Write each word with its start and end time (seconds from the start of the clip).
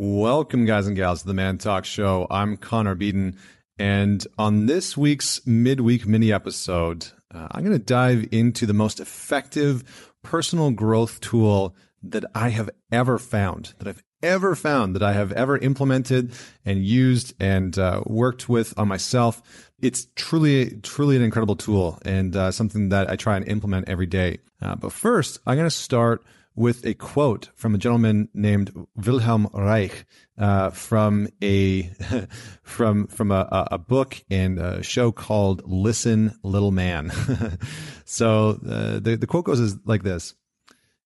Welcome, 0.00 0.64
guys 0.64 0.86
and 0.86 0.94
gals, 0.94 1.22
to 1.22 1.26
the 1.26 1.34
Man 1.34 1.58
Talk 1.58 1.84
Show. 1.84 2.28
I'm 2.30 2.56
Connor 2.56 2.94
Beaton, 2.94 3.36
and 3.80 4.24
on 4.38 4.66
this 4.66 4.96
week's 4.96 5.44
midweek 5.44 6.06
mini 6.06 6.32
episode, 6.32 7.08
uh, 7.34 7.48
I'm 7.50 7.64
going 7.64 7.76
to 7.76 7.84
dive 7.84 8.28
into 8.30 8.64
the 8.64 8.72
most 8.72 9.00
effective 9.00 10.14
personal 10.22 10.70
growth 10.70 11.20
tool 11.20 11.74
that 12.00 12.24
I 12.32 12.50
have 12.50 12.70
ever 12.92 13.18
found, 13.18 13.74
that 13.80 13.88
I've 13.88 14.04
ever 14.22 14.54
found, 14.54 14.94
that 14.94 15.02
I 15.02 15.12
have 15.12 15.32
ever 15.32 15.58
implemented 15.58 16.32
and 16.64 16.84
used 16.84 17.34
and 17.40 17.78
uh, 17.78 18.02
worked 18.06 18.48
with 18.48 18.74
on 18.78 18.88
myself. 18.88 19.42
It's 19.80 20.06
truly, 20.16 20.78
truly 20.82 21.16
an 21.16 21.22
incredible 21.22 21.56
tool 21.56 21.98
and 22.04 22.34
uh, 22.34 22.50
something 22.50 22.88
that 22.90 23.10
I 23.10 23.16
try 23.16 23.36
and 23.36 23.46
implement 23.48 23.88
every 23.88 24.06
day. 24.06 24.38
Uh, 24.60 24.74
but 24.74 24.92
first, 24.92 25.38
I'm 25.46 25.56
going 25.56 25.66
to 25.66 25.70
start 25.70 26.24
with 26.58 26.84
a 26.84 26.92
quote 26.92 27.50
from 27.54 27.72
a 27.76 27.78
gentleman 27.78 28.28
named 28.34 28.72
Wilhelm 28.96 29.48
Reich 29.54 30.04
uh, 30.36 30.70
from 30.70 31.28
a 31.40 31.82
from 32.62 33.06
from 33.06 33.30
a, 33.30 33.68
a, 33.70 33.78
book 33.78 34.20
and 34.28 34.58
a 34.58 34.82
show 34.82 35.12
called 35.12 35.62
"Listen, 35.64 36.36
Little 36.42 36.72
Man." 36.72 37.10
so 38.04 38.58
uh, 38.68 38.98
the 38.98 39.16
the 39.20 39.26
quote 39.28 39.44
goes 39.44 39.60
is 39.60 39.76
like 39.84 40.02
this: 40.02 40.34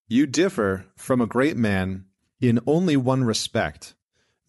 "You 0.08 0.26
differ 0.26 0.86
from 0.96 1.20
a 1.20 1.26
great 1.26 1.58
man 1.58 2.06
in 2.42 2.60
only 2.66 2.98
one 2.98 3.24
respect. 3.24 3.94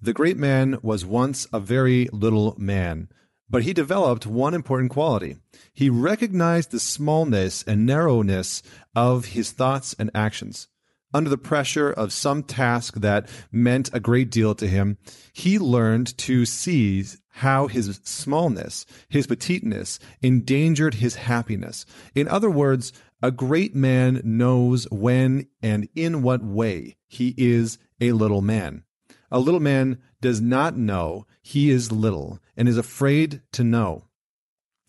The 0.01 0.11
great 0.11 0.37
man 0.37 0.77
was 0.81 1.05
once 1.05 1.47
a 1.53 1.61
very 1.61 2.09
little 2.11 2.55
man." 2.57 3.07
But 3.49 3.63
he 3.63 3.71
developed 3.71 4.25
one 4.27 4.53
important 4.53 4.91
quality. 4.91 5.37
He 5.73 5.89
recognized 5.89 6.71
the 6.71 6.79
smallness 6.79 7.63
and 7.63 7.85
narrowness 7.85 8.61
of 8.93 9.25
his 9.27 9.51
thoughts 9.51 9.95
and 9.97 10.11
actions 10.13 10.67
under 11.13 11.29
the 11.29 11.37
pressure 11.37 11.91
of 11.91 12.11
some 12.11 12.43
task 12.43 12.95
that 12.95 13.29
meant 13.51 13.89
a 13.93 13.99
great 13.99 14.31
deal 14.31 14.55
to 14.55 14.67
him, 14.67 14.97
he 15.31 15.59
learned 15.59 16.17
to 16.17 16.45
see 16.45 17.05
how 17.35 17.67
his 17.67 17.99
smallness, 18.03 18.85
his 19.09 19.27
petiteness, 19.27 19.99
endangered 20.21 20.95
his 20.95 21.15
happiness. 21.15 21.85
In 22.15 22.27
other 22.27 22.49
words, 22.49 22.91
a 23.23 23.31
great 23.31 23.73
man 23.73 24.19
knows 24.25 24.85
when 24.91 25.47
and 25.61 25.87
in 25.95 26.21
what 26.21 26.43
way 26.43 26.97
he 27.07 27.33
is 27.37 27.77
a 28.01 28.11
little 28.11 28.41
man. 28.41 28.83
A 29.31 29.39
little 29.39 29.61
man 29.61 29.97
does 30.19 30.41
not 30.41 30.75
know 30.75 31.25
he 31.41 31.69
is 31.69 31.89
little 31.89 32.39
and 32.57 32.67
is 32.67 32.77
afraid 32.77 33.41
to 33.53 33.63
know. 33.63 34.03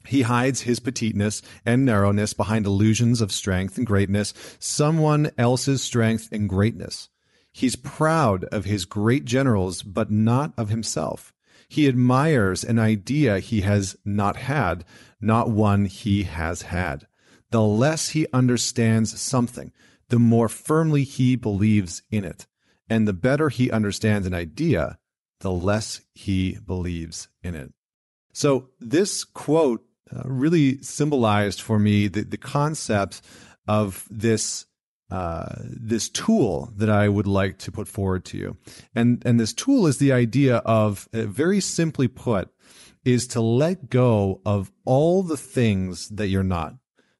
He 0.04 0.22
hides 0.22 0.62
his 0.62 0.80
petiteness 0.80 1.42
and 1.64 1.84
narrowness 1.84 2.34
behind 2.34 2.66
illusions 2.66 3.20
of 3.20 3.30
strength 3.30 3.78
and 3.78 3.86
greatness, 3.86 4.34
someone 4.58 5.30
else's 5.38 5.80
strength 5.80 6.28
and 6.32 6.48
greatness. 6.48 7.10
He's 7.52 7.76
proud 7.76 8.44
of 8.46 8.64
his 8.64 8.84
great 8.84 9.26
generals, 9.26 9.84
but 9.84 10.10
not 10.10 10.52
of 10.58 10.70
himself. 10.70 11.32
He 11.68 11.86
admires 11.86 12.64
an 12.64 12.80
idea 12.80 13.38
he 13.38 13.60
has 13.60 13.96
not 14.04 14.34
had, 14.34 14.84
not 15.20 15.50
one 15.50 15.84
he 15.84 16.24
has 16.24 16.62
had. 16.62 17.06
The 17.54 17.62
less 17.62 18.08
he 18.08 18.26
understands 18.32 19.20
something, 19.20 19.70
the 20.08 20.18
more 20.18 20.48
firmly 20.48 21.04
he 21.04 21.36
believes 21.36 22.02
in 22.10 22.24
it. 22.24 22.48
And 22.90 23.06
the 23.06 23.12
better 23.12 23.48
he 23.48 23.70
understands 23.70 24.26
an 24.26 24.34
idea, 24.34 24.98
the 25.38 25.52
less 25.52 26.00
he 26.14 26.58
believes 26.66 27.28
in 27.44 27.54
it. 27.54 27.72
So 28.32 28.70
this 28.80 29.22
quote 29.22 29.86
uh, 30.12 30.22
really 30.24 30.82
symbolized 30.82 31.60
for 31.60 31.78
me 31.78 32.08
the, 32.08 32.22
the 32.22 32.36
concept 32.36 33.22
of 33.68 34.08
this 34.10 34.66
uh, 35.12 35.54
this 35.60 36.08
tool 36.08 36.72
that 36.74 36.90
I 36.90 37.08
would 37.08 37.28
like 37.28 37.58
to 37.58 37.70
put 37.70 37.86
forward 37.86 38.24
to 38.24 38.36
you. 38.36 38.56
And 38.96 39.22
and 39.24 39.38
this 39.38 39.52
tool 39.52 39.86
is 39.86 39.98
the 39.98 40.10
idea 40.10 40.56
of 40.56 41.08
uh, 41.14 41.26
very 41.26 41.60
simply 41.60 42.08
put 42.08 42.50
is 43.04 43.28
to 43.28 43.40
let 43.40 43.90
go 43.90 44.40
of 44.44 44.72
all 44.84 45.22
the 45.22 45.36
things 45.36 46.08
that 46.08 46.26
you're 46.26 46.42
not. 46.42 46.74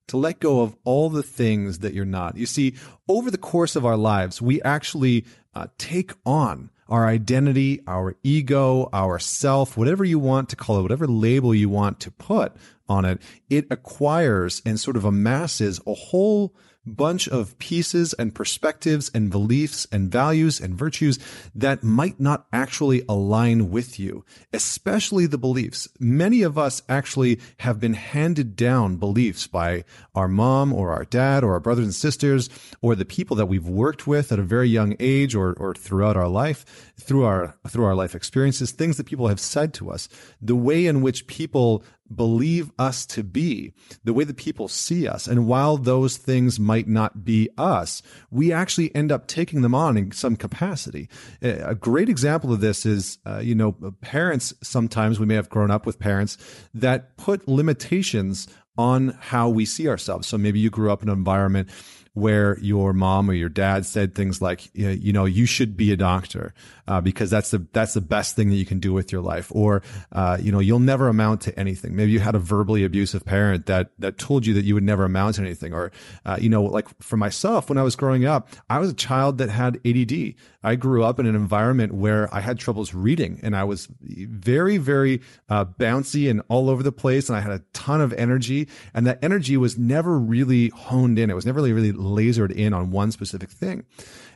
To 0.09 0.17
let 0.17 0.41
go 0.41 0.61
of 0.61 0.77
all 0.85 1.09
the 1.09 1.23
things 1.23 1.79
that 1.79 1.95
you're 1.95 2.05
not. 2.05 2.37
You 2.37 2.47
see, 2.47 2.75
over 3.09 3.31
the 3.31 3.39
course 3.39 3.75
of 3.75 3.87
our 3.87 3.97
lives, 3.97 4.43
we 4.43 4.61
actually 4.63 5.25
uh, 5.55 5.69
take 5.79 6.13
on 6.27 6.71
our 6.89 7.07
identity, 7.07 7.81
our 7.87 8.17
ego, 8.23 8.89
our 8.93 9.19
self, 9.19 9.77
whatever 9.77 10.05
you 10.05 10.19
want 10.19 10.51
to 10.51 10.57
call 10.57 10.79
it, 10.79 10.83
whatever 10.83 11.07
label 11.07 11.55
you 11.55 11.69
want 11.69 12.01
to 12.01 12.11
put 12.11 12.53
on 12.89 13.05
it, 13.05 13.21
it 13.49 13.67
acquires 13.71 14.61
and 14.67 14.79
sort 14.79 14.97
of 14.97 15.05
amasses 15.05 15.81
a 15.87 15.95
whole 15.95 16.55
bunch 16.87 17.29
of 17.29 17.59
pieces 17.59 18.13
and 18.15 18.35
perspectives 18.35 19.11
and 19.15 19.31
beliefs 19.31 19.87
and 19.91 20.11
values 20.11 20.61
and 20.61 20.75
virtues 20.75 21.19
that 21.55 21.83
might 21.83 22.21
not 22.21 22.47
actually 22.53 23.03
align 23.09 23.71
with 23.71 23.99
you, 23.99 24.25
especially 24.53 25.27
the 25.27 25.39
beliefs. 25.39 25.89
Many 25.99 26.43
of 26.43 26.59
us 26.59 26.83
actually 26.89 27.41
have 27.61 27.81
been 27.81 27.95
handed 27.95 28.57
down 28.57 28.97
beliefs 28.97 29.47
by 29.47 29.85
our 30.15 30.29
mom 30.29 30.73
or 30.73 30.93
our 30.93 31.05
dad 31.05 31.45
or 31.45 31.53
our 31.53 31.61
brothers 31.61 31.85
and 31.85 31.95
sisters 31.95 32.49
or 32.83 32.95
the 32.95 33.05
people 33.05 33.37
that 33.37 33.47
we've 33.47 33.69
worked 33.69 34.07
with 34.07 34.33
at 34.33 34.39
a 34.39 34.43
very 34.43 34.69
young 34.69 34.97
age 35.01 35.35
or, 35.35 35.55
or 35.55 35.75
throughout 35.75 36.17
our 36.17 36.29
life, 36.29 36.93
through 37.01 37.25
our, 37.25 37.57
through 37.69 37.85
our 37.85 37.95
life 37.95 38.15
experiences, 38.15 38.71
things 38.71 38.97
that 38.97 39.07
people 39.07 39.29
have 39.29 39.41
said 39.41 39.73
to 39.75 39.91
us, 39.91 40.09
the 40.41 40.57
way 40.57 40.87
in 40.87 41.01
which 41.01 41.27
people 41.27 41.83
believe 42.17 42.71
us 42.79 43.07
to 43.07 43.23
be, 43.23 43.73
the 44.05 44.13
way 44.13 44.25
that 44.25 44.37
people 44.37 44.69
see 44.69 45.07
us. 45.09 45.27
And 45.27 45.47
while 45.47 45.77
those 45.77 46.17
things 46.17 46.61
might 46.61 46.89
not 46.89 47.25
be 47.25 47.49
us, 47.59 48.03
we 48.31 48.53
actually 48.53 48.95
end 48.95 49.13
up 49.13 49.27
taking 49.27 49.63
them 49.63 49.75
on 49.75 49.97
in 49.97 50.13
some 50.13 50.37
capacity. 50.37 51.09
A 51.43 51.75
great 51.75 52.09
example 52.09 52.53
of 52.53 52.61
this 52.61 52.87
is, 52.87 53.19
uh, 53.27 53.39
you 53.39 53.55
know, 53.55 53.73
parents, 54.01 54.55
sometimes 54.63 55.19
we 55.19 55.27
may 55.27 55.35
have 55.35 55.49
grown 55.49 55.71
up 55.71 55.87
with 55.87 55.99
parents 55.99 56.37
that 56.75 57.17
put 57.17 57.49
limitations 57.49 58.47
on 58.77 59.17
how 59.21 59.49
we 59.49 59.65
see 59.65 59.89
ourselves. 59.89 60.27
So 60.27 60.37
maybe 60.37 60.59
you 60.59 60.71
grew 60.71 60.91
up 60.91 61.03
in 61.03 61.09
an 61.09 61.17
environment 61.17 61.69
where 62.15 62.59
your 62.61 62.93
mom 62.93 63.29
or 63.29 63.35
your 63.35 63.49
dad 63.49 63.85
said 63.85 64.15
things 64.15 64.41
like, 64.41 64.71
you 64.73 65.13
know, 65.13 65.25
you 65.25 65.47
should 65.47 65.77
be 65.77 65.93
a 65.93 65.97
doctor 65.97 66.55
uh, 66.87 67.01
because 67.01 67.31
that's 67.31 67.51
the 67.51 67.67
that's 67.73 67.95
the 67.95 68.01
best 68.01 68.37
thing 68.37 68.51
that 68.51 68.57
you 68.57 68.65
can 68.67 68.79
do 68.79 68.93
with 68.93 69.11
your 69.11 69.21
life, 69.21 69.51
or 69.55 69.83
uh, 70.13 70.39
you 70.41 70.53
know, 70.53 70.61
you'll 70.61 70.79
never 70.79 71.09
amount 71.09 71.41
to 71.43 71.59
anything. 71.59 71.97
Maybe 71.97 72.13
you 72.13 72.21
had 72.21 72.35
a 72.35 72.39
verbally 72.39 72.85
abusive 72.85 73.25
parent 73.25 73.67
that 73.67 73.91
that 73.99 74.19
told 74.19 74.47
you 74.47 74.55
that 74.55 74.65
you 74.65 74.75
would 74.75 74.85
never 74.85 75.05
amount 75.05 75.37
to 75.37 75.43
anything, 75.43 75.73
or 75.73 75.93
uh, 76.25 76.37
you 76.41 76.49
know, 76.49 76.63
like 76.63 76.89
for 77.03 77.17
myself, 77.17 77.69
when 77.69 77.79
I 77.79 77.83
was 77.83 77.97
growing 77.97 78.25
up, 78.25 78.49
I 78.71 78.79
was 78.79 78.91
a 78.91 78.95
child 78.95 79.39
that 79.39 79.49
had 79.49 79.81
ADD. 79.85 80.35
I 80.63 80.77
grew 80.77 81.05
up 81.05 81.19
in 81.19 81.27
an 81.27 81.35
environment 81.35 81.93
where 81.93 82.33
I 82.35 82.41
had 82.41 82.59
troubles 82.59 82.95
reading, 82.95 83.41
and 83.43 83.57
I 83.57 83.65
was 83.65 83.89
very, 84.01 84.79
very 84.79 85.21
uh, 85.49 85.65
bouncy 85.65 86.31
and 86.31 86.43
all 86.49 86.71
over 86.71 86.83
the 86.83 86.93
place, 86.93 87.29
and 87.29 87.37
I 87.37 87.41
had 87.41 87.53
a 87.53 87.63
ton 87.73 88.01
of 88.01 88.13
energy, 88.15 88.69
and 88.95 89.07
that 89.07 89.19
energy 89.23 89.57
was 89.57 89.77
never 89.77 90.19
really 90.19 90.71
honed 90.71 91.19
in. 91.19 91.29
It 91.29 91.35
was 91.35 91.45
never 91.45 91.57
really, 91.57 91.73
really 91.73 91.93
lasered 92.05 92.53
in 92.53 92.73
on 92.73 92.91
one 92.91 93.11
specific 93.11 93.51
thing. 93.51 93.85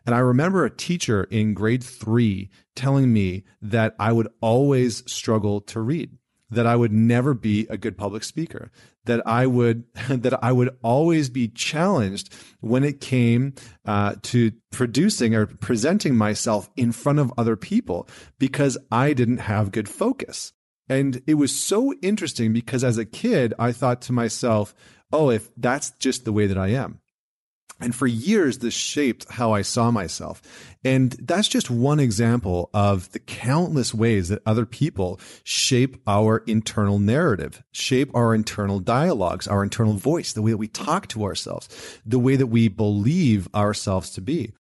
And 0.07 0.15
I 0.15 0.19
remember 0.21 0.65
a 0.65 0.71
teacher 0.71 1.25
in 1.25 1.55
grade 1.55 1.85
three 1.85 2.51
telling 2.75 3.13
me 3.13 3.45
that 3.61 3.95
I 3.99 4.13
would 4.13 4.29
always 4.41 5.09
struggle 5.11 5.61
to 5.63 5.81
read, 5.81 6.17
that 6.51 6.67
I 6.67 6.77
would 6.77 6.93
never 6.93 7.35
be 7.35 7.67
a 7.69 7.77
good 7.77 7.97
public 7.99 8.25
speaker, 8.25 8.71
that 9.05 9.27
I 9.27 9.47
would 9.47 9.85
that 10.09 10.43
I 10.43 10.53
would 10.53 10.77
always 10.83 11.29
be 11.29 11.49
challenged 11.49 12.33
when 12.61 12.85
it 12.85 13.01
came 13.01 13.55
uh, 13.85 14.15
to 14.23 14.53
producing 14.71 15.35
or 15.35 15.47
presenting 15.47 16.17
myself 16.17 16.71
in 16.77 16.93
front 16.93 17.19
of 17.19 17.33
other 17.37 17.57
people 17.57 18.09
because 18.39 18.79
I 18.91 19.13
didn't 19.13 19.39
have 19.39 19.73
good 19.73 19.89
focus. 19.89 20.53
And 20.89 21.23
it 21.27 21.35
was 21.35 21.55
so 21.55 21.93
interesting 22.01 22.53
because 22.53 22.83
as 22.83 22.97
a 22.97 23.05
kid, 23.05 23.53
I 23.59 23.73
thought 23.73 24.01
to 24.03 24.13
myself, 24.13 24.75
oh, 25.13 25.31
if 25.31 25.51
that's 25.57 25.91
just 25.99 26.25
the 26.25 26.33
way 26.33 26.47
that 26.47 26.59
I 26.59 26.69
am, 26.69 27.01
and 27.81 27.95
for 27.95 28.07
years, 28.07 28.59
this 28.59 28.75
shaped 28.75 29.31
how 29.31 29.53
I 29.53 29.63
saw 29.63 29.91
myself. 29.91 30.43
And 30.85 31.13
that's 31.13 31.49
just 31.49 31.71
one 31.71 32.01
example 32.01 32.71
of 32.75 33.11
the 33.13 33.19
countless 33.19 33.95
ways 33.95 34.29
that 34.29 34.43
other 34.45 34.67
people 34.67 35.21
shape 35.45 35.97
our 36.07 36.39
internal 36.47 36.99
narrative, 36.99 37.63
shape 37.71 38.15
our 38.15 38.35
internal 38.35 38.81
dialogues, 38.81 39.47
our 39.47 39.63
internal 39.63 39.95
voice, 39.95 40.33
the 40.33 40.43
way 40.43 40.51
that 40.51 40.57
we 40.57 40.69
talk 40.69 41.07
to 41.09 41.25
ourselves, 41.25 41.69
the 42.05 42.19
way 42.19 42.37
that 42.37 42.49
we 42.49 42.69
believe 42.69 43.49
ourselves 43.55 44.11
to 44.11 44.21
be. 44.21 44.53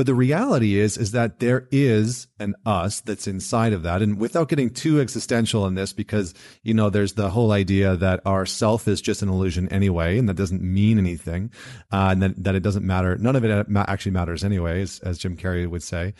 But 0.00 0.06
the 0.06 0.14
reality 0.14 0.78
is, 0.78 0.96
is 0.96 1.10
that 1.10 1.40
there 1.40 1.68
is 1.70 2.26
an 2.38 2.54
us 2.64 3.02
that's 3.02 3.26
inside 3.26 3.74
of 3.74 3.82
that. 3.82 4.00
And 4.00 4.18
without 4.18 4.48
getting 4.48 4.70
too 4.70 4.98
existential 4.98 5.66
in 5.66 5.74
this, 5.74 5.92
because, 5.92 6.32
you 6.62 6.72
know, 6.72 6.88
there's 6.88 7.12
the 7.12 7.28
whole 7.28 7.52
idea 7.52 7.96
that 7.96 8.22
our 8.24 8.46
self 8.46 8.88
is 8.88 9.02
just 9.02 9.20
an 9.20 9.28
illusion 9.28 9.68
anyway, 9.68 10.16
and 10.16 10.26
that 10.26 10.38
doesn't 10.38 10.62
mean 10.62 10.96
anything, 10.96 11.52
uh, 11.92 12.08
and 12.12 12.22
that, 12.22 12.42
that 12.42 12.54
it 12.54 12.62
doesn't 12.62 12.86
matter. 12.86 13.18
None 13.18 13.36
of 13.36 13.44
it 13.44 13.66
actually 13.76 14.12
matters 14.12 14.42
anyway, 14.42 14.80
as, 14.80 15.00
as 15.00 15.18
Jim 15.18 15.36
Carrey 15.36 15.68
would 15.68 15.82
say 15.82 16.14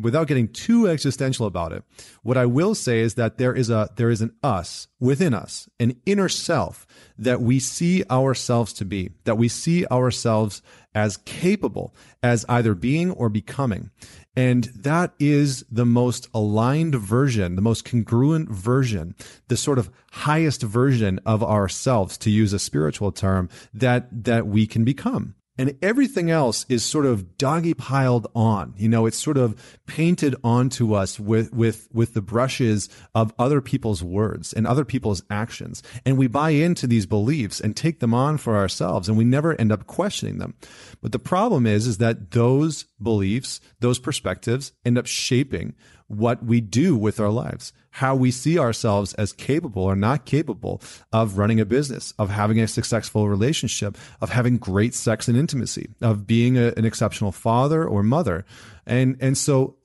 without 0.00 0.26
getting 0.26 0.48
too 0.48 0.88
existential 0.88 1.46
about 1.46 1.72
it, 1.72 1.84
what 2.22 2.36
I 2.36 2.46
will 2.46 2.74
say 2.74 3.00
is 3.00 3.14
that 3.14 3.38
there 3.38 3.54
is 3.54 3.70
a 3.70 3.88
there 3.96 4.10
is 4.10 4.20
an 4.20 4.34
us 4.42 4.88
within 5.00 5.34
us, 5.34 5.68
an 5.78 5.96
inner 6.06 6.28
self 6.28 6.86
that 7.16 7.40
we 7.40 7.58
see 7.58 8.04
ourselves 8.10 8.72
to 8.74 8.84
be, 8.84 9.10
that 9.24 9.38
we 9.38 9.48
see 9.48 9.86
ourselves 9.86 10.62
as 10.94 11.18
capable 11.18 11.94
as 12.22 12.44
either 12.48 12.74
being 12.74 13.10
or 13.12 13.28
becoming. 13.28 13.90
And 14.34 14.64
that 14.76 15.14
is 15.18 15.64
the 15.70 15.86
most 15.86 16.28
aligned 16.32 16.94
version, 16.94 17.56
the 17.56 17.62
most 17.62 17.84
congruent 17.84 18.48
version, 18.48 19.14
the 19.48 19.56
sort 19.56 19.78
of 19.78 19.90
highest 20.12 20.62
version 20.62 21.20
of 21.26 21.42
ourselves, 21.42 22.16
to 22.18 22.30
use 22.30 22.52
a 22.52 22.58
spiritual 22.58 23.10
term, 23.10 23.48
that, 23.74 24.06
that 24.24 24.46
we 24.46 24.66
can 24.66 24.84
become 24.84 25.34
and 25.58 25.76
everything 25.82 26.30
else 26.30 26.64
is 26.68 26.84
sort 26.84 27.04
of 27.04 27.36
doggy 27.36 27.74
piled 27.74 28.28
on. 28.34 28.74
You 28.76 28.88
know, 28.88 29.06
it's 29.06 29.18
sort 29.18 29.36
of 29.36 29.78
painted 29.86 30.36
onto 30.44 30.94
us 30.94 31.18
with, 31.18 31.52
with, 31.52 31.88
with 31.92 32.14
the 32.14 32.22
brushes 32.22 32.88
of 33.14 33.34
other 33.38 33.60
people's 33.60 34.02
words 34.02 34.52
and 34.52 34.66
other 34.66 34.84
people's 34.84 35.22
actions. 35.28 35.82
And 36.06 36.16
we 36.16 36.28
buy 36.28 36.50
into 36.50 36.86
these 36.86 37.06
beliefs 37.06 37.60
and 37.60 37.76
take 37.76 38.00
them 38.00 38.14
on 38.14 38.38
for 38.38 38.56
ourselves 38.56 39.08
and 39.08 39.18
we 39.18 39.24
never 39.24 39.54
end 39.60 39.72
up 39.72 39.86
questioning 39.86 40.38
them. 40.38 40.54
But 41.02 41.12
the 41.12 41.18
problem 41.18 41.66
is, 41.66 41.86
is 41.86 41.98
that 41.98 42.30
those 42.30 42.84
beliefs, 43.02 43.60
those 43.80 43.98
perspectives 43.98 44.72
end 44.84 44.96
up 44.96 45.06
shaping 45.06 45.74
what 46.08 46.42
we 46.42 46.60
do 46.60 46.96
with 46.96 47.20
our 47.20 47.28
lives, 47.28 47.72
how 47.90 48.14
we 48.14 48.30
see 48.30 48.58
ourselves 48.58 49.14
as 49.14 49.32
capable 49.32 49.82
or 49.82 49.94
not 49.94 50.24
capable 50.24 50.82
of 51.12 51.38
running 51.38 51.60
a 51.60 51.66
business, 51.66 52.14
of 52.18 52.30
having 52.30 52.58
a 52.58 52.66
successful 52.66 53.28
relationship, 53.28 53.96
of 54.20 54.30
having 54.30 54.56
great 54.56 54.94
sex 54.94 55.28
and 55.28 55.36
intimacy, 55.36 55.88
of 56.00 56.26
being 56.26 56.56
a, 56.56 56.72
an 56.76 56.84
exceptional 56.84 57.30
father 57.30 57.84
or 57.86 58.02
mother. 58.02 58.44
And, 58.86 59.16
and 59.20 59.36
so, 59.36 59.76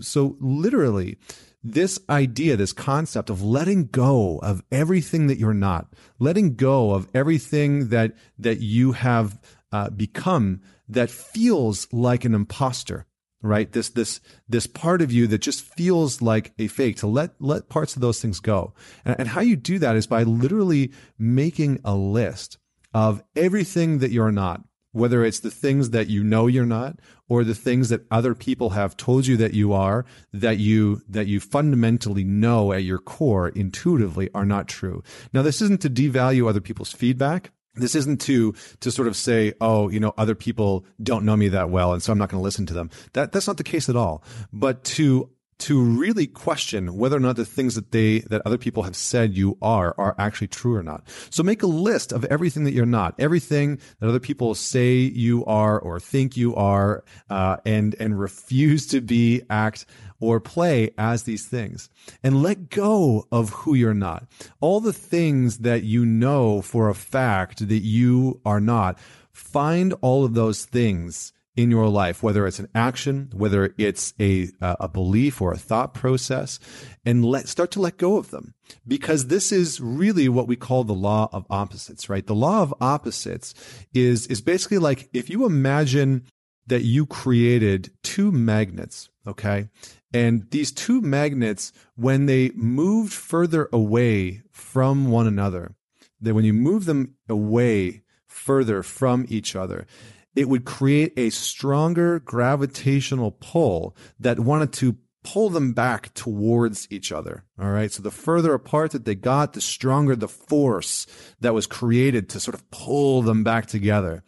so 0.00 0.36
literally, 0.40 1.18
this 1.64 1.98
idea, 2.08 2.56
this 2.56 2.72
concept 2.72 3.28
of 3.28 3.42
letting 3.42 3.86
go 3.86 4.38
of 4.38 4.62
everything 4.70 5.26
that 5.26 5.38
you're 5.38 5.54
not, 5.54 5.92
letting 6.18 6.54
go 6.54 6.92
of 6.92 7.08
everything 7.12 7.88
that, 7.88 8.12
that 8.38 8.60
you 8.60 8.92
have 8.92 9.40
uh, 9.72 9.90
become 9.90 10.60
that 10.88 11.10
feels 11.10 11.88
like 11.92 12.24
an 12.24 12.34
imposter 12.34 13.06
right? 13.42 13.70
This, 13.72 13.90
this, 13.90 14.20
this 14.48 14.66
part 14.66 15.02
of 15.02 15.12
you 15.12 15.26
that 15.26 15.42
just 15.42 15.62
feels 15.64 16.22
like 16.22 16.52
a 16.58 16.68
fake 16.68 16.96
to 16.98 17.06
let, 17.06 17.32
let 17.40 17.68
parts 17.68 17.94
of 17.96 18.02
those 18.02 18.20
things 18.20 18.40
go. 18.40 18.72
And, 19.04 19.16
and 19.18 19.28
how 19.28 19.40
you 19.40 19.56
do 19.56 19.78
that 19.80 19.96
is 19.96 20.06
by 20.06 20.22
literally 20.22 20.92
making 21.18 21.80
a 21.84 21.94
list 21.94 22.58
of 22.94 23.22
everything 23.34 23.98
that 23.98 24.10
you're 24.10 24.32
not, 24.32 24.62
whether 24.92 25.24
it's 25.24 25.40
the 25.40 25.50
things 25.50 25.90
that 25.90 26.08
you 26.08 26.22
know 26.22 26.46
you're 26.46 26.66
not 26.66 26.98
or 27.28 27.44
the 27.44 27.54
things 27.54 27.88
that 27.88 28.06
other 28.10 28.34
people 28.34 28.70
have 28.70 28.96
told 28.96 29.26
you 29.26 29.36
that 29.38 29.54
you 29.54 29.72
are 29.72 30.04
that 30.32 30.58
you 30.58 31.02
that 31.08 31.26
you 31.26 31.40
fundamentally 31.40 32.24
know 32.24 32.72
at 32.72 32.84
your 32.84 32.98
core 32.98 33.48
intuitively 33.48 34.28
are 34.34 34.44
not 34.44 34.68
true 34.68 35.02
now 35.32 35.40
this 35.40 35.62
isn't 35.62 35.80
to 35.80 35.88
devalue 35.88 36.46
other 36.46 36.60
people's 36.60 36.92
feedback 36.92 37.50
this 37.74 37.94
isn't 37.94 38.20
to 38.22 38.54
to 38.80 38.90
sort 38.90 39.08
of 39.08 39.16
say 39.16 39.52
oh 39.60 39.88
you 39.88 40.00
know 40.00 40.12
other 40.18 40.34
people 40.34 40.84
don't 41.02 41.24
know 41.24 41.36
me 41.36 41.48
that 41.48 41.70
well 41.70 41.92
and 41.92 42.02
so 42.02 42.12
i'm 42.12 42.18
not 42.18 42.28
going 42.28 42.38
to 42.40 42.44
listen 42.44 42.66
to 42.66 42.74
them. 42.74 42.90
That 43.14 43.32
that's 43.32 43.46
not 43.46 43.56
the 43.56 43.64
case 43.64 43.88
at 43.88 43.96
all. 43.96 44.22
But 44.52 44.84
to 44.84 45.30
to 45.62 45.80
really 45.80 46.26
question 46.26 46.96
whether 46.96 47.16
or 47.16 47.20
not 47.20 47.36
the 47.36 47.44
things 47.44 47.74
that 47.74 47.92
they 47.92 48.20
that 48.20 48.42
other 48.44 48.58
people 48.58 48.82
have 48.82 48.96
said 48.96 49.36
you 49.36 49.56
are 49.62 49.94
are 49.96 50.14
actually 50.18 50.48
true 50.48 50.74
or 50.74 50.82
not 50.82 51.02
so 51.30 51.42
make 51.42 51.62
a 51.62 51.66
list 51.66 52.12
of 52.12 52.24
everything 52.26 52.64
that 52.64 52.72
you're 52.72 52.84
not 52.84 53.14
everything 53.18 53.78
that 54.00 54.08
other 54.08 54.20
people 54.20 54.54
say 54.54 54.94
you 54.94 55.44
are 55.46 55.78
or 55.78 56.00
think 56.00 56.36
you 56.36 56.54
are 56.56 57.04
uh, 57.30 57.56
and 57.64 57.94
and 58.00 58.18
refuse 58.18 58.86
to 58.86 59.00
be 59.00 59.42
act 59.48 59.86
or 60.22 60.40
play 60.40 60.90
as 60.96 61.24
these 61.24 61.46
things 61.46 61.90
and 62.22 62.42
let 62.42 62.70
go 62.70 63.26
of 63.32 63.50
who 63.50 63.74
you're 63.74 63.92
not. 63.92 64.24
All 64.60 64.80
the 64.80 64.92
things 64.92 65.58
that 65.58 65.82
you 65.82 66.06
know 66.06 66.62
for 66.62 66.88
a 66.88 66.94
fact 66.94 67.68
that 67.68 67.82
you 67.82 68.40
are 68.46 68.60
not, 68.60 68.98
find 69.32 69.92
all 70.00 70.24
of 70.24 70.34
those 70.34 70.64
things 70.64 71.32
in 71.54 71.70
your 71.70 71.88
life, 71.88 72.22
whether 72.22 72.46
it's 72.46 72.58
an 72.58 72.68
action, 72.74 73.30
whether 73.34 73.74
it's 73.76 74.14
a, 74.18 74.48
a 74.60 74.88
belief 74.88 75.40
or 75.42 75.52
a 75.52 75.58
thought 75.58 75.92
process, 75.92 76.58
and 77.04 77.24
let, 77.24 77.48
start 77.48 77.70
to 77.72 77.80
let 77.80 77.98
go 77.98 78.16
of 78.16 78.30
them. 78.30 78.54
Because 78.86 79.26
this 79.26 79.52
is 79.52 79.80
really 79.80 80.28
what 80.28 80.48
we 80.48 80.56
call 80.56 80.84
the 80.84 80.94
law 80.94 81.28
of 81.32 81.46
opposites, 81.50 82.08
right? 82.08 82.26
The 82.26 82.34
law 82.34 82.62
of 82.62 82.74
opposites 82.80 83.54
is, 83.92 84.26
is 84.28 84.40
basically 84.40 84.78
like 84.78 85.10
if 85.12 85.28
you 85.28 85.44
imagine 85.44 86.24
that 86.66 86.82
you 86.82 87.04
created 87.04 87.90
two 88.02 88.32
magnets, 88.32 89.10
okay? 89.26 89.68
And 90.14 90.50
these 90.50 90.72
two 90.72 91.00
magnets, 91.00 91.72
when 91.96 92.26
they 92.26 92.50
moved 92.54 93.12
further 93.12 93.68
away 93.72 94.42
from 94.50 95.10
one 95.10 95.26
another, 95.26 95.74
that 96.20 96.34
when 96.34 96.44
you 96.44 96.54
move 96.54 96.84
them 96.86 97.16
away 97.28 98.04
further 98.26 98.82
from 98.82 99.26
each 99.28 99.54
other, 99.56 99.86
it 100.34 100.48
would 100.48 100.64
create 100.64 101.12
a 101.16 101.30
stronger 101.30 102.20
gravitational 102.20 103.32
pull 103.32 103.96
that 104.18 104.40
wanted 104.40 104.72
to 104.74 104.96
pull 105.24 105.50
them 105.50 105.72
back 105.72 106.12
towards 106.14 106.88
each 106.90 107.12
other. 107.12 107.44
All 107.60 107.70
right. 107.70 107.92
So 107.92 108.02
the 108.02 108.10
further 108.10 108.54
apart 108.54 108.90
that 108.92 109.04
they 109.04 109.14
got, 109.14 109.52
the 109.52 109.60
stronger 109.60 110.16
the 110.16 110.28
force 110.28 111.06
that 111.40 111.54
was 111.54 111.66
created 111.66 112.28
to 112.30 112.40
sort 112.40 112.54
of 112.54 112.68
pull 112.70 113.22
them 113.22 113.44
back 113.44 113.66
together. 113.66 114.24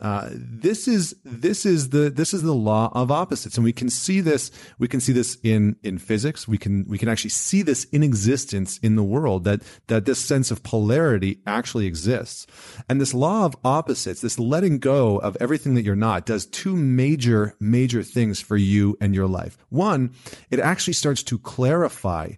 Uh, 0.00 0.28
this 0.32 0.86
is 0.86 1.16
this 1.24 1.66
is 1.66 1.90
the 1.90 2.08
this 2.10 2.32
is 2.32 2.42
the 2.42 2.54
law 2.54 2.90
of 2.94 3.10
opposites, 3.10 3.56
and 3.56 3.64
we 3.64 3.72
can 3.72 3.90
see 3.90 4.20
this. 4.20 4.50
We 4.78 4.86
can 4.86 5.00
see 5.00 5.12
this 5.12 5.38
in 5.42 5.76
in 5.82 5.98
physics. 5.98 6.46
We 6.46 6.56
can 6.56 6.84
we 6.88 6.98
can 6.98 7.08
actually 7.08 7.30
see 7.30 7.62
this 7.62 7.84
in 7.84 8.02
existence 8.02 8.78
in 8.78 8.94
the 8.94 9.02
world. 9.02 9.44
That 9.44 9.62
that 9.88 10.04
this 10.04 10.20
sense 10.20 10.50
of 10.50 10.62
polarity 10.62 11.40
actually 11.46 11.86
exists, 11.86 12.46
and 12.88 13.00
this 13.00 13.12
law 13.12 13.44
of 13.44 13.56
opposites, 13.64 14.20
this 14.20 14.38
letting 14.38 14.78
go 14.78 15.18
of 15.18 15.36
everything 15.40 15.74
that 15.74 15.82
you're 15.82 15.96
not, 15.96 16.26
does 16.26 16.46
two 16.46 16.76
major 16.76 17.56
major 17.58 18.04
things 18.04 18.40
for 18.40 18.56
you 18.56 18.96
and 19.00 19.14
your 19.14 19.26
life. 19.26 19.58
One, 19.68 20.14
it 20.50 20.60
actually 20.60 20.94
starts 20.94 21.24
to 21.24 21.38
clarify 21.38 22.32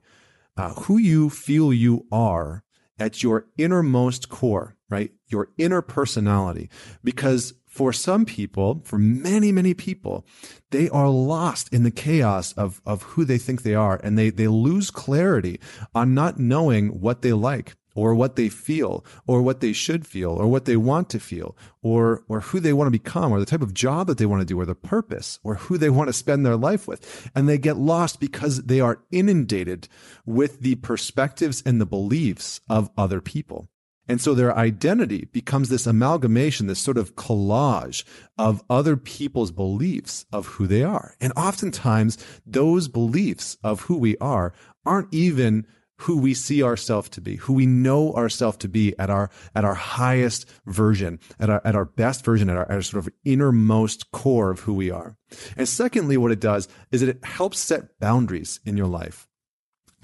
uh, 0.57 0.75
who 0.75 0.97
you 0.97 1.29
feel 1.29 1.73
you 1.73 2.07
are 2.11 2.65
at 3.01 3.23
your 3.23 3.47
innermost 3.57 4.29
core, 4.29 4.77
right? 4.89 5.11
Your 5.29 5.49
inner 5.59 5.83
personality. 5.83 6.69
Because 7.03 7.55
for 7.67 7.93
some 7.93 8.25
people, 8.25 8.83
for 8.85 8.99
many, 8.99 9.51
many 9.53 9.75
people, 9.75 10.27
they 10.71 10.89
are 10.91 11.09
lost 11.09 11.73
in 11.73 11.83
the 11.83 11.91
chaos 11.91 12.53
of, 12.53 12.83
of 12.85 13.03
who 13.03 13.25
they 13.25 13.39
think 13.39 13.63
they 13.63 13.75
are 13.75 14.01
and 14.05 14.19
they, 14.19 14.31
they 14.31 14.49
lose 14.49 14.91
clarity 14.91 15.59
on 15.95 16.15
not 16.15 16.39
knowing 16.39 17.01
what 17.01 17.23
they 17.23 17.33
like 17.33 17.77
or 17.95 18.15
what 18.15 18.37
they 18.37 18.49
feel 18.49 19.05
or 19.27 19.43
what 19.43 19.61
they 19.61 19.73
should 19.73 20.07
feel 20.07 20.31
or 20.31 20.47
what 20.47 20.65
they 20.65 20.77
want 20.77 21.09
to 21.11 21.21
feel 21.21 21.57
or 21.83 22.23
or 22.29 22.41
who 22.41 22.61
they 22.61 22.73
want 22.73 22.87
to 22.87 22.91
become 22.91 23.33
or 23.33 23.41
the 23.41 23.47
type 23.47 23.63
of 23.63 23.75
job 23.75 24.07
that 24.07 24.19
they 24.19 24.27
want 24.27 24.41
to 24.41 24.47
do 24.47 24.59
or 24.59 24.67
the 24.67 24.75
purpose 24.75 25.39
or 25.43 25.57
who 25.57 25.79
they 25.79 25.91
want 25.91 26.09
to 26.09 26.13
spend 26.13 26.45
their 26.45 26.57
life 26.57 26.87
with 26.87 27.31
and 27.35 27.49
they 27.49 27.59
get 27.59 27.77
lost 27.77 28.21
because 28.21 28.63
they 28.63 28.81
are 28.81 29.01
inundated 29.11 29.89
with 30.25 30.61
the 30.61 30.75
perspectives 30.77 31.63
and 31.65 31.81
the 31.81 31.87
beliefs 31.87 32.61
of 32.69 32.91
other 32.97 33.21
people 33.21 33.69
and 34.11 34.21
so 34.21 34.35
their 34.35 34.57
identity 34.57 35.29
becomes 35.31 35.69
this 35.69 35.87
amalgamation, 35.87 36.67
this 36.67 36.81
sort 36.81 36.99
of 36.99 37.15
collage 37.15 38.03
of 38.37 38.61
other 38.69 38.97
people's 38.97 39.53
beliefs 39.53 40.27
of 40.33 40.47
who 40.47 40.67
they 40.67 40.83
are. 40.83 41.15
And 41.21 41.33
oftentimes 41.37 42.19
those 42.45 42.89
beliefs 42.89 43.57
of 43.63 43.83
who 43.83 43.97
we 43.97 44.17
are 44.17 44.53
aren't 44.85 45.15
even 45.15 45.65
who 46.01 46.17
we 46.17 46.35
see 46.35 46.63
ourselves 46.63 47.09
to 47.11 47.21
be, 47.21 47.37
who 47.37 47.53
we 47.53 47.67
know 47.67 48.13
ourselves 48.15 48.57
to 48.59 48.69
be 48.69 48.99
at 48.99 49.11
our 49.11 49.31
at 49.55 49.65
our 49.65 49.75
highest 49.75 50.47
version, 50.67 51.21
at 51.39 51.51
our 51.51 51.61
at 51.65 51.75
our 51.75 51.85
best 51.85 52.25
version, 52.25 52.49
at 52.49 52.57
our, 52.57 52.65
at 52.65 52.73
our 52.73 52.83
sort 52.83 53.07
of 53.07 53.13
innermost 53.25 54.11
core 54.11 54.51
of 54.51 54.61
who 54.61 54.75
we 54.75 54.91
are. 54.91 55.17
And 55.57 55.69
secondly, 55.69 56.17
what 56.17 56.33
it 56.33 56.41
does 56.41 56.69
is 56.91 57.01
that 57.01 57.09
it 57.09 57.25
helps 57.25 57.59
set 57.59 57.99
boundaries 57.99 58.61
in 58.65 58.77
your 58.77 58.87
life. 58.87 59.30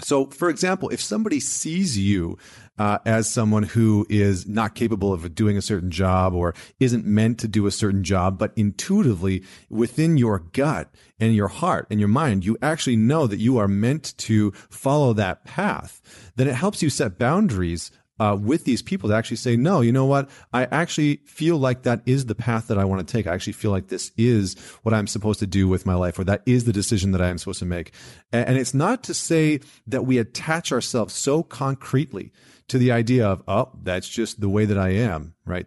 So, 0.01 0.27
for 0.27 0.51
example, 0.51 0.91
if 0.91 1.01
somebody 1.01 1.41
sees 1.41 1.97
you 1.97 2.37
uh, 2.79 2.99
as 3.07 3.31
someone 3.31 3.63
who 3.63 4.07
is 4.11 4.47
not 4.47 4.75
capable 4.75 5.13
of 5.13 5.35
doing 5.35 5.57
a 5.57 5.63
certain 5.63 5.91
job 5.91 6.35
or 6.35 6.55
isn't 6.79 7.07
meant 7.07 7.39
to 7.39 7.49
do 7.49 7.67
a 7.67 7.71
certain 7.71 8.05
job, 8.05 8.39
but 8.39 8.53
intuitively 8.57 9.43
within 9.71 10.19
your 10.19 10.41
gut 10.53 10.91
and 11.19 11.35
your 11.35 11.49
heart 11.49 11.87
and 11.91 11.99
your 11.99 12.09
mind, 12.09 12.45
you 12.45 12.59
actually 12.61 12.97
know 12.97 13.27
that 13.27 13.39
you 13.39 13.57
are 13.57 13.69
meant 13.69 14.17
to 14.19 14.51
follow 14.69 15.15
that 15.15 15.45
path, 15.45 16.03
then 16.37 16.49
it 16.49 16.55
helps 16.55 16.83
you 16.83 16.91
set 16.91 17.19
boundaries 17.19 17.91
uh, 18.19 18.37
with 18.41 18.65
these 18.65 18.83
people 18.83 19.09
to 19.09 19.15
actually 19.15 19.37
say, 19.37 19.57
no, 19.57 19.81
you 19.81 19.93
know 19.93 20.07
what? 20.07 20.31
I 20.53 20.65
actually 20.65 21.17
feel 21.27 21.59
like 21.59 21.83
that 21.83 22.03
is 22.07 22.27
the 22.27 22.35
path 22.35 22.69
that 22.69 22.79
I 22.79 22.85
want 22.85 23.07
to 23.07 23.13
take. 23.13 23.27
I 23.27 23.35
actually 23.35 23.53
feel 23.55 23.71
like 23.71 23.89
this 23.89 24.13
is 24.17 24.57
what 24.83 24.95
I'm 24.95 25.07
supposed 25.07 25.41
to 25.41 25.47
do 25.47 25.69
with 25.69 25.87
my 25.87 25.95
life, 25.95 26.19
or 26.19 26.25
that 26.25 26.43
is 26.47 26.65
the 26.65 26.73
decision 26.73 27.13
that 27.13 27.21
I 27.21 27.29
am 27.29 27.39
supposed 27.39 27.59
to 27.61 27.67
make. 27.67 27.93
And 28.33 28.57
it's 28.57 28.75
not 28.75 29.03
to 29.05 29.15
say 29.15 29.61
that 29.87 30.07
we 30.07 30.19
attach 30.19 30.73
ourselves 30.73 31.15
so 31.15 31.43
concretely 31.43 32.33
to 32.69 32.79
the 32.79 32.91
idea 32.91 33.27
of, 33.27 33.43
oh, 33.47 33.71
that's 33.83 34.09
just 34.09 34.41
the 34.41 34.49
way 34.49 34.65
that 34.65 34.79
I 34.79 34.89
am, 34.89 35.35
right? 35.45 35.67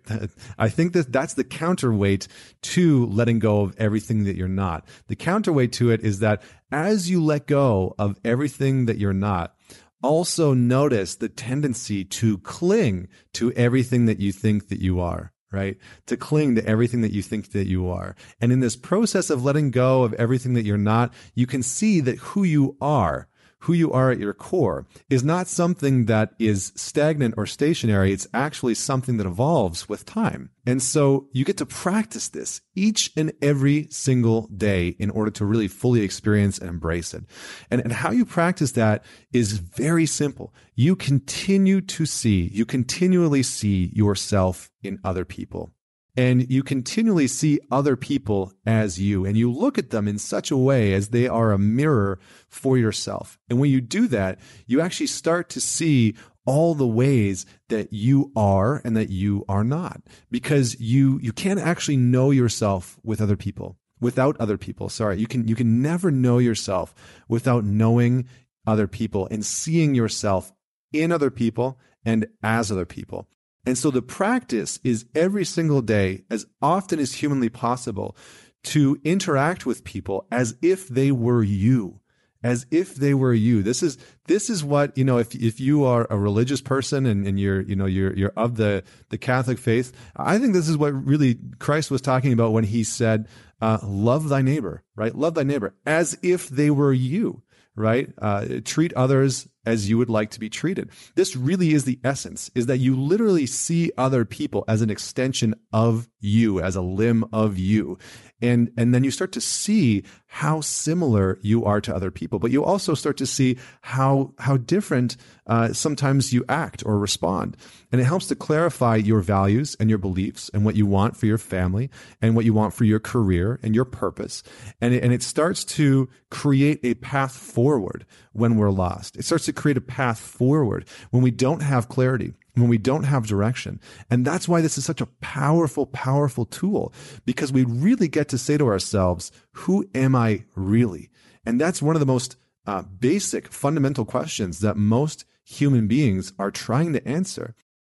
I 0.58 0.68
think 0.68 0.94
that 0.94 1.12
that's 1.12 1.36
the 1.36 1.46
counterweight 1.46 2.28
to 2.64 3.06
letting 3.06 3.40
go 3.40 3.62
of 3.62 3.76
everything 3.78 4.26
that 4.26 4.36
you're 4.36 4.50
not. 4.50 4.86
The 5.08 5.16
counterweight 5.16 5.72
to 5.74 5.92
it 5.92 6.02
is 6.02 6.20
that 6.20 6.42
as 6.72 7.10
you 7.10 7.24
let 7.24 7.48
go 7.48 7.96
of 7.98 8.20
everything 8.26 8.86
that 8.88 8.98
you're 8.98 9.14
not, 9.14 9.56
also 10.02 10.54
notice 10.54 11.16
the 11.16 11.30
tendency 11.30 12.04
to 12.06 12.38
cling 12.40 13.08
to 13.34 13.52
everything 13.54 14.06
that 14.06 14.20
you 14.20 14.32
think 14.32 14.70
that 14.70 14.80
you 14.80 15.00
are 15.00 15.34
right? 15.52 15.78
To 16.08 16.18
cling 16.18 16.56
to 16.56 16.66
everything 16.66 17.02
that 17.02 17.12
you 17.12 17.24
think 17.24 17.54
that 17.54 17.68
you 17.68 17.90
are. 17.90 18.16
And 18.40 18.52
in 18.52 18.60
this 18.60 18.76
process 18.76 19.30
of 19.30 19.44
letting 19.44 19.72
go 19.72 20.04
of 20.04 20.14
everything 20.14 20.54
that 20.54 20.66
you're 20.66 20.78
not, 20.78 21.12
you 21.34 21.48
can 21.48 21.64
see 21.64 22.02
that 22.02 22.20
who 22.20 22.44
you 22.44 22.78
are 22.80 23.29
who 23.60 23.74
you 23.74 23.92
are 23.92 24.12
at 24.12 24.20
your 24.20 24.34
core 24.34 24.88
is 25.10 25.24
not 25.24 25.48
something 25.48 26.06
that 26.06 26.32
is 26.40 26.72
stagnant 26.76 27.36
or 27.38 27.46
stationary. 27.46 28.14
It's 28.14 28.28
actually 28.34 28.76
something 28.76 29.18
that 29.18 29.28
evolves 29.28 29.90
with 29.90 30.06
time. 30.06 30.50
And 30.66 30.82
so 30.82 31.28
you 31.34 31.44
get 31.44 31.58
to 31.58 31.66
practice 31.66 32.30
this 32.30 32.62
each 32.76 33.12
and 33.18 33.34
every 33.42 33.88
single 33.90 34.48
day 34.48 34.90
in 35.00 35.10
order 35.10 35.32
to 35.32 35.46
really 35.46 35.68
fully 35.68 36.02
experience 36.02 36.58
and 36.58 36.70
embrace 36.70 37.14
it. 37.14 37.24
And, 37.70 37.82
and 37.82 37.92
how 37.92 38.12
you 38.12 38.26
practice 38.26 38.74
that 38.74 39.04
is 39.34 39.54
very 39.54 40.06
simple. 40.06 40.54
You 40.76 40.96
continue 40.96 41.82
to 41.82 42.06
see, 42.06 42.50
you 42.54 42.66
continually 42.66 43.44
see 43.44 43.92
yourself 43.94 44.70
in 44.84 45.00
other 45.04 45.26
people 45.26 45.72
and 46.20 46.52
you 46.52 46.64
continually 46.64 47.28
see 47.28 47.62
other 47.72 47.96
people 47.96 48.52
as 48.66 49.00
you 49.00 49.26
and 49.26 49.38
you 49.38 49.50
look 49.50 49.78
at 49.78 49.90
them 49.90 50.06
in 50.06 50.18
such 50.18 50.52
a 50.52 50.58
way 50.58 50.92
as 50.92 51.10
they 51.10 51.30
are 51.30 51.54
a 51.54 51.58
mirror 51.58 52.20
for 52.50 52.78
yourself. 52.78 53.40
And 53.50 53.58
when 53.58 53.72
you 53.72 53.80
do 53.80 54.06
that, 54.10 54.38
you 54.68 54.82
actually 54.82 55.08
start 55.08 55.48
to 55.52 55.62
see 55.62 56.16
all 56.46 56.76
the 56.76 56.86
ways 56.86 57.46
that 57.70 57.94
you 57.94 58.34
are 58.36 58.82
and 58.84 58.98
that 58.98 59.10
you 59.10 59.46
are 59.48 59.64
not 59.64 60.02
because 60.30 60.78
you 60.82 61.20
you 61.22 61.32
can't 61.32 61.60
actually 61.60 61.96
know 61.96 62.32
yourself 62.32 63.00
with 63.02 63.22
other 63.22 63.38
people 63.38 63.78
without 64.02 64.36
other 64.40 64.58
people 64.58 64.90
sorry 64.90 65.20
you 65.20 65.28
can 65.28 65.48
you 65.48 65.54
can 65.54 65.80
never 65.82 66.10
know 66.10 66.40
yourself 66.40 66.96
without 67.28 67.64
knowing 67.64 68.26
other 68.66 68.88
people 68.88 69.28
and 69.30 69.46
seeing 69.46 69.94
yourself 69.94 70.52
in 70.92 71.12
other 71.12 71.30
people 71.30 71.78
and 72.04 72.26
as 72.42 72.72
other 72.72 72.86
people 72.86 73.28
and 73.70 73.78
so 73.78 73.92
the 73.92 74.02
practice 74.02 74.80
is 74.84 75.06
every 75.14 75.46
single 75.46 75.84
day, 75.84 76.24
as 76.30 76.48
often 76.60 76.98
as 77.00 77.14
humanly 77.14 77.50
possible, 77.50 78.18
to 78.64 79.00
interact 79.04 79.66
with 79.66 79.84
people 79.84 80.26
as 80.32 80.58
if 80.62 80.88
they 80.88 81.12
were 81.12 81.44
you 81.44 82.00
as 82.44 82.66
if 82.72 82.96
they 82.96 83.14
were 83.14 83.34
you. 83.34 83.62
This 83.62 83.84
is 83.84 83.98
this 84.28 84.50
is 84.50 84.64
what 84.64 84.98
you 84.98 85.04
know. 85.04 85.18
If 85.18 85.36
if 85.36 85.60
you 85.60 85.84
are 85.84 86.08
a 86.10 86.18
religious 86.18 86.62
person 86.62 87.06
and, 87.06 87.28
and 87.28 87.40
you're 87.40 87.62
you 87.62 87.76
know 87.76 87.86
you're 87.86 88.16
you're 88.16 88.34
of 88.36 88.56
the 88.56 88.84
the 89.10 89.18
Catholic 89.18 89.58
faith, 89.58 89.92
I 90.16 90.38
think 90.38 90.54
this 90.54 90.70
is 90.70 90.78
what 90.78 90.94
really 90.94 91.38
Christ 91.60 91.92
was 91.92 92.02
talking 92.02 92.34
about 92.34 92.54
when 92.54 92.64
he 92.64 92.84
said, 92.84 93.28
uh, 93.62 93.80
"Love 93.84 94.30
thy 94.30 94.42
neighbor." 94.42 94.84
Right, 94.96 95.14
love 95.14 95.34
thy 95.34 95.44
neighbor 95.44 95.76
as 95.86 96.18
if 96.22 96.50
they 96.50 96.70
were 96.72 96.94
you. 96.94 97.44
Right, 97.76 98.10
uh, 98.18 98.46
treat 98.66 98.94
others 98.94 99.48
as 99.66 99.90
you 99.90 99.98
would 99.98 100.10
like 100.10 100.32
to 100.32 100.40
be 100.40 100.50
treated. 100.50 100.90
This 101.16 101.36
really 101.36 101.74
is 101.74 101.86
the 101.86 102.00
essence, 102.04 102.50
is 102.56 102.66
that 102.68 102.78
you 102.78 102.96
literally 102.96 103.46
see 103.46 103.92
other 103.98 104.26
people 104.26 104.64
as 104.68 104.82
an 104.82 104.90
extension 104.90 105.56
of 105.74 106.10
you, 106.20 106.60
as 106.62 106.76
a 106.76 106.82
limb 106.82 107.26
of 107.32 107.58
you. 107.58 107.98
And, 108.42 108.72
and 108.78 108.94
then 108.94 109.04
you 109.04 109.12
start 109.12 109.34
to 109.34 109.42
see 109.42 110.04
how 110.28 110.62
similar 110.62 111.40
you 111.42 111.66
are 111.66 111.82
to 111.82 111.94
other 111.94 112.12
people, 112.12 112.40
but 112.40 112.52
you 112.52 112.64
also 112.64 112.94
start 112.94 113.18
to 113.18 113.26
see 113.26 113.58
how, 113.82 114.34
how 114.38 114.58
different 114.58 115.18
uh, 115.48 115.74
sometimes 115.74 116.32
you 116.32 116.46
act 116.48 116.84
or 116.86 116.98
respond. 116.98 117.58
And 117.92 118.00
it 118.00 118.06
helps 118.06 118.28
to 118.28 118.36
clarify 118.36 118.96
your 118.96 119.20
values 119.20 119.76
and 119.80 119.90
your 119.90 119.98
beliefs 119.98 120.50
and 120.54 120.64
what 120.64 120.76
you 120.76 120.86
want 120.86 121.18
for 121.18 121.26
your 121.26 121.38
family 121.38 121.90
and 122.22 122.36
what 122.36 122.46
you 122.46 122.54
want 122.54 122.74
for 122.74 122.86
your 122.86 123.00
career 123.00 123.60
and 123.62 123.76
your 123.76 123.86
purpose. 123.86 124.44
And 124.80 124.94
it, 124.94 125.04
and 125.04 125.12
it 125.12 125.24
starts 125.24 125.66
to 125.66 126.08
create 126.30 126.80
a 126.84 126.94
path 126.94 127.36
forward 127.36 128.06
when 128.32 128.56
we're 128.56 128.70
lost. 128.70 129.18
It 129.18 129.26
starts 129.26 129.46
to 129.50 129.62
create 129.62 129.78
a 129.78 129.82
path 129.82 130.20
forward 130.20 130.88
when 131.12 131.22
we 131.24 131.32
don't 131.32 131.62
have 131.62 131.90
clarity, 131.90 132.34
when 132.56 132.70
we 132.70 132.78
don't 132.78 133.04
have 133.04 133.28
direction. 133.28 133.80
And 134.10 134.26
that's 134.26 134.48
why 134.48 134.62
this 134.62 134.78
is 134.78 134.86
such 134.86 135.02
a 135.02 135.08
powerful, 135.22 135.86
powerful 135.86 136.46
tool 136.46 136.94
because 137.26 137.52
we 137.52 137.64
really 137.64 138.08
get 138.08 138.30
to 138.30 138.38
say 138.38 138.58
to 138.58 138.68
ourselves, 138.68 139.32
who 139.52 139.90
am 139.94 140.16
I 140.16 140.46
really? 140.56 141.10
And 141.46 141.60
that's 141.60 141.82
one 141.82 141.96
of 141.96 142.00
the 142.00 142.06
most 142.06 142.38
uh, 142.66 142.84
basic, 142.84 143.52
fundamental 143.52 144.06
questions 144.06 144.60
that 144.60 144.78
most 144.78 145.26
human 145.44 145.88
beings 145.88 146.34
are 146.38 146.52
trying 146.52 146.94
to 146.94 147.08
answer. 147.08 147.56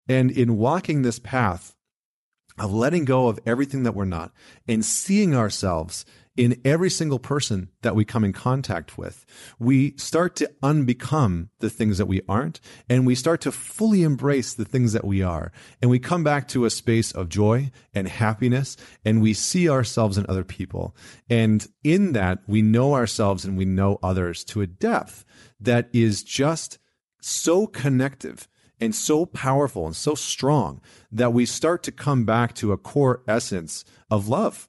And 0.07 0.31
in 0.31 0.57
walking 0.57 1.01
this 1.01 1.19
path 1.19 1.75
of 2.57 2.73
letting 2.73 3.05
go 3.05 3.27
of 3.27 3.39
everything 3.45 3.83
that 3.83 3.95
we're 3.95 4.05
not 4.05 4.31
and 4.67 4.83
seeing 4.85 5.35
ourselves 5.35 6.05
in 6.41 6.59
every 6.65 6.89
single 6.89 7.19
person 7.19 7.69
that 7.83 7.95
we 7.95 8.03
come 8.03 8.23
in 8.23 8.33
contact 8.33 8.97
with, 8.97 9.27
we 9.59 9.95
start 9.95 10.35
to 10.35 10.51
unbecome 10.63 11.49
the 11.59 11.69
things 11.69 11.99
that 11.99 12.07
we 12.07 12.19
aren't, 12.27 12.59
and 12.89 13.05
we 13.05 13.13
start 13.13 13.41
to 13.41 13.51
fully 13.51 14.01
embrace 14.01 14.55
the 14.55 14.65
things 14.65 14.91
that 14.93 15.05
we 15.05 15.21
are. 15.21 15.51
And 15.83 15.91
we 15.91 15.99
come 15.99 16.23
back 16.23 16.47
to 16.47 16.65
a 16.65 16.71
space 16.71 17.11
of 17.11 17.29
joy 17.29 17.69
and 17.93 18.07
happiness, 18.07 18.75
and 19.05 19.21
we 19.21 19.35
see 19.35 19.69
ourselves 19.69 20.17
in 20.17 20.25
other 20.27 20.43
people. 20.43 20.95
And 21.29 21.67
in 21.83 22.13
that, 22.13 22.39
we 22.47 22.63
know 22.63 22.95
ourselves 22.95 23.45
and 23.45 23.55
we 23.55 23.65
know 23.65 23.99
others 24.01 24.43
to 24.45 24.61
a 24.61 24.67
depth 24.67 25.23
that 25.59 25.89
is 25.93 26.23
just 26.23 26.79
so 27.21 27.67
connective 27.67 28.47
and 28.79 28.95
so 28.95 29.27
powerful 29.27 29.85
and 29.85 29.95
so 29.95 30.15
strong 30.15 30.81
that 31.11 31.33
we 31.33 31.45
start 31.45 31.83
to 31.83 31.91
come 31.91 32.25
back 32.25 32.55
to 32.55 32.71
a 32.71 32.77
core 32.77 33.21
essence 33.27 33.85
of 34.09 34.27
love 34.27 34.67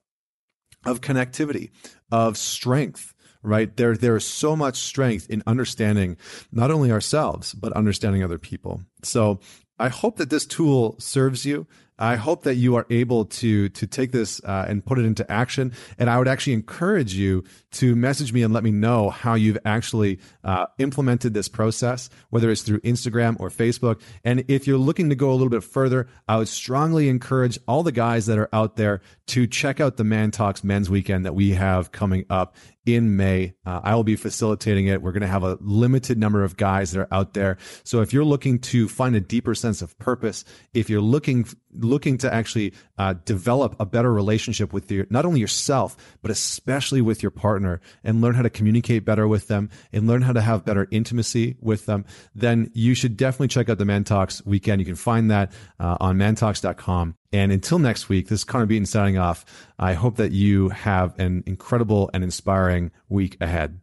of 0.85 1.01
connectivity, 1.01 1.71
of 2.11 2.37
strength, 2.37 3.15
right? 3.43 3.77
There, 3.77 3.97
there 3.97 4.17
is 4.17 4.25
so 4.25 4.57
much 4.57 4.79
strength 4.79 5.29
in 5.29 5.43
understanding 5.47 6.17
not 6.51 6.71
only 6.71 6.91
ourselves, 6.93 7.55
but 7.55 7.73
understanding 7.73 8.23
other 8.23 8.39
people. 8.39 8.83
So 9.03 9.41
I 9.79 9.89
hope 9.89 10.17
that 10.17 10.31
this 10.31 10.47
tool 10.47 10.97
serves 10.99 11.45
you. 11.45 11.67
I 11.99 12.17
hope 12.17 12.43
that 12.45 12.55
you 12.55 12.77
are 12.77 12.87
able 12.91 13.27
to 13.27 13.69
to 13.69 13.87
take 13.87 14.13
this 14.13 14.43
uh, 14.45 14.67
and 14.69 14.85
put 14.85 14.99
it 14.99 15.05
into 15.05 15.31
action. 15.31 15.73
And 15.99 16.11
I 16.11 16.19
would 16.19 16.29
actually 16.29 16.55
encourage 16.55 17.15
you 17.15 17.45
to 17.73 17.95
message 17.95 18.33
me 18.33 18.43
and 18.43 18.53
let 18.53 18.65
me 18.65 18.71
know 18.71 19.11
how 19.11 19.35
you've 19.35 19.59
actually 19.65 20.19
uh, 20.45 20.67
implemented 20.79 21.35
this 21.35 21.49
process, 21.49 22.11
whether 22.31 22.51
it's 22.51 22.63
through 22.63 22.81
Instagram 22.81 23.37
or 23.39 23.51
Facebook. 23.51 24.01
And 24.25 24.45
if 24.49 24.67
you're 24.67 24.79
looking 24.79 25.11
to 25.11 25.15
go 25.15 25.31
a 25.31 25.35
little 25.35 25.49
bit 25.49 25.65
further, 25.65 26.09
I 26.29 26.39
would 26.39 26.49
strongly 26.49 27.09
encourage 27.09 27.59
all 27.69 27.83
the 27.83 27.93
guys 27.93 28.27
that 28.27 28.39
are 28.39 28.49
out 28.53 28.77
there 28.77 29.01
to 29.29 29.47
check 29.47 29.81
out 29.81 29.97
the 29.97 30.05
Man 30.05 30.31
Talks 30.31 30.65
Men's 30.65 30.91
Weekend 30.91 31.25
that 31.25 31.35
we 31.35 31.51
have 31.51 31.93
coming 31.93 32.25
up 32.29 32.57
in 32.85 33.17
May. 33.17 33.55
Uh, 33.65 33.81
I 33.83 33.95
will 33.95 34.05
be 34.05 34.17
facilitating 34.17 34.89
it. 34.89 35.03
We're 35.03 35.13
going 35.13 35.23
to 35.23 35.29
have 35.29 35.45
a 35.45 35.57
limited 35.61 36.19
number 36.19 36.43
of 36.43 36.57
guys 36.57 36.93
that 36.93 37.01
are 37.01 37.09
out 37.13 37.35
there. 37.35 37.59
So 37.85 38.01
if 38.01 38.13
you're 38.13 38.25
looking 38.25 38.59
to 38.61 38.89
find 38.89 39.15
a 39.15 39.21
deeper 39.21 39.55
sense 39.55 39.83
of 39.83 39.97
purpose, 39.99 40.45
if 40.75 40.91
you're 40.91 41.01
looking 41.01 41.47
looking 41.73 42.19
to 42.19 42.33
actually 42.33 42.73
uh, 42.99 43.15
develop 43.25 43.77
a 43.81 43.87
better 43.87 44.13
relationship 44.13 44.73
with 44.73 44.91
your 44.91 45.07
not 45.11 45.25
only 45.25 45.41
yourself 45.41 45.97
but 46.23 46.31
especially 46.31 47.01
with 47.01 47.23
your 47.23 47.31
partner 47.31 47.81
and 48.05 48.21
learn 48.21 48.35
how 48.35 48.43
to 48.43 48.51
communicate 48.51 49.05
better 49.05 49.27
with 49.27 49.49
them 49.49 49.71
and 49.93 50.07
learn 50.07 50.23
how 50.23 50.33
to 50.33 50.41
have 50.41 50.65
better 50.65 50.89
intimacy 50.91 51.57
with 51.61 51.87
them, 51.87 52.05
then 52.35 52.71
you 52.75 52.95
should 52.95 53.17
definitely 53.17 53.49
check 53.49 53.69
out 53.69 53.79
the 53.79 53.85
Man 53.85 54.05
Talks 54.05 54.45
weekend. 54.45 54.81
You 54.81 54.87
can 54.87 54.97
find 54.97 55.31
that 55.31 55.53
uh, 55.79 55.97
on 56.01 56.17
mantalks.com. 56.17 57.17
And 57.33 57.51
until 57.51 57.79
next 57.79 58.09
week, 58.09 58.29
this 58.29 58.41
is 58.41 58.45
Connor 58.45 58.67
Beaton 58.67 58.87
signing 58.87 59.19
off. 59.19 59.45
I 59.79 59.95
hope 59.95 60.17
that 60.17 60.33
you 60.33 60.69
have 60.71 61.19
an 61.19 61.43
incredible 61.47 62.11
and 62.13 62.23
inspiring 62.23 62.91
week 63.09 63.39
ahead. 63.41 63.82